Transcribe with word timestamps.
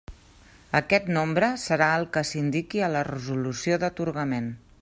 Aquest 0.79 1.11
nombre 1.17 1.51
serà 1.65 1.91
el 1.99 2.07
que 2.17 2.25
s'indiqui 2.31 2.85
a 2.89 2.93
la 2.97 3.07
resolució 3.13 3.83
d'atorgament. 3.85 4.55